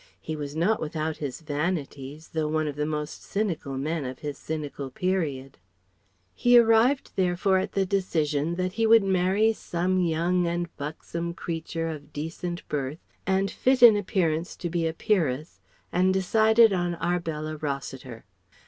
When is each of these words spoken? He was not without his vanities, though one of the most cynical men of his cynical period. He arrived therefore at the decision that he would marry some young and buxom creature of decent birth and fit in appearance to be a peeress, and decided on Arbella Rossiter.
He 0.19 0.35
was 0.35 0.55
not 0.55 0.81
without 0.81 1.17
his 1.17 1.41
vanities, 1.41 2.29
though 2.29 2.47
one 2.47 2.67
of 2.67 2.75
the 2.75 2.87
most 2.87 3.21
cynical 3.21 3.77
men 3.77 4.03
of 4.03 4.17
his 4.17 4.35
cynical 4.35 4.89
period. 4.89 5.59
He 6.33 6.57
arrived 6.57 7.11
therefore 7.15 7.59
at 7.59 7.73
the 7.73 7.85
decision 7.85 8.55
that 8.55 8.73
he 8.73 8.87
would 8.87 9.03
marry 9.03 9.53
some 9.53 9.99
young 9.99 10.47
and 10.47 10.75
buxom 10.75 11.35
creature 11.35 11.87
of 11.87 12.13
decent 12.13 12.67
birth 12.67 13.05
and 13.27 13.51
fit 13.51 13.83
in 13.83 13.95
appearance 13.95 14.55
to 14.55 14.71
be 14.71 14.87
a 14.87 14.93
peeress, 14.93 15.59
and 15.91 16.11
decided 16.11 16.73
on 16.73 16.95
Arbella 16.95 17.57
Rossiter. 17.57 18.25